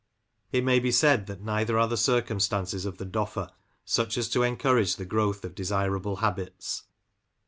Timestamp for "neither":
1.43-1.77